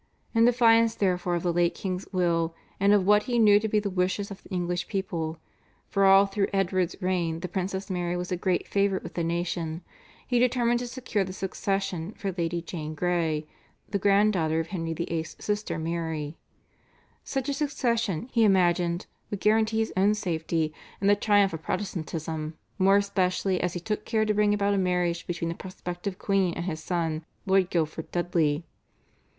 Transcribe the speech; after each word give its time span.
In 0.33 0.45
defiance 0.45 0.95
therefore 0.95 1.35
of 1.35 1.43
the 1.43 1.53
late 1.53 1.75
king's 1.75 2.07
will, 2.11 2.55
and 2.79 2.91
of 2.91 3.05
what 3.05 3.21
he 3.29 3.37
knew 3.37 3.59
to 3.59 3.67
be 3.67 3.77
the 3.79 3.87
wishes 3.91 4.31
of 4.31 4.41
the 4.41 4.49
English 4.49 4.87
people, 4.87 5.37
for 5.89 6.05
all 6.05 6.25
through 6.25 6.47
Edward's 6.51 6.99
reign 7.03 7.41
the 7.41 7.47
Princess 7.47 7.87
Mary 7.87 8.17
was 8.17 8.31
a 8.31 8.35
great 8.35 8.67
favourite 8.67 9.03
with 9.03 9.13
the 9.13 9.23
nation, 9.23 9.83
he 10.25 10.39
determined 10.39 10.79
to 10.79 10.87
secure 10.87 11.23
the 11.23 11.33
succession 11.33 12.13
for 12.13 12.33
Lady 12.35 12.63
Jane 12.63 12.95
Grey, 12.95 13.45
the 13.89 13.99
grand 13.99 14.33
daughter 14.33 14.59
of 14.59 14.69
Henry 14.69 14.93
VIII.'s 14.93 15.35
sister 15.37 15.77
Mary. 15.77 16.35
Such 17.23 17.47
a 17.47 17.53
succession, 17.53 18.27
he 18.31 18.43
imagined, 18.43 19.05
would 19.29 19.39
guarantee 19.39 19.77
his 19.77 19.93
own 19.95 20.15
safety 20.15 20.73
and 20.99 21.11
the 21.11 21.15
triumph 21.15 21.53
of 21.53 21.61
Protestantism, 21.61 22.55
more 22.79 22.95
especially 22.97 23.61
as 23.61 23.73
he 23.73 23.79
took 23.79 24.03
care 24.03 24.25
to 24.25 24.33
bring 24.33 24.51
about 24.51 24.73
a 24.73 24.79
marriage 24.79 25.27
between 25.27 25.49
the 25.49 25.53
prospective 25.53 26.17
queen 26.17 26.55
and 26.55 26.65
his 26.65 26.81
son, 26.83 27.23
Lord 27.45 27.69
Guildford 27.69 28.09
Dudley. 28.09 28.65